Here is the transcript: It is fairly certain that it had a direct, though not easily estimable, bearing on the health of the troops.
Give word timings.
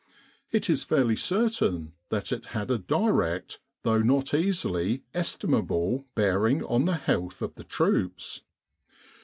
It 0.51 0.67
is 0.67 0.83
fairly 0.83 1.15
certain 1.15 1.93
that 2.09 2.31
it 2.31 2.45
had 2.57 2.71
a 2.71 2.79
direct, 2.79 3.59
though 3.83 4.01
not 4.01 4.33
easily 4.33 5.03
estimable, 5.13 6.07
bearing 6.15 6.63
on 6.65 6.85
the 6.85 6.95
health 6.97 7.43
of 7.43 7.53
the 7.53 7.63
troops. 7.63 8.41